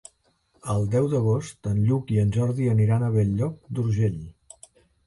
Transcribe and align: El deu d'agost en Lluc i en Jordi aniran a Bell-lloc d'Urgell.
El 0.75 0.87
deu 0.95 1.09
d'agost 1.11 1.69
en 1.73 1.83
Lluc 1.91 2.11
i 2.17 2.19
en 2.25 2.35
Jordi 2.39 2.73
aniran 2.75 3.07
a 3.07 3.13
Bell-lloc 3.19 3.63
d'Urgell. 3.79 4.23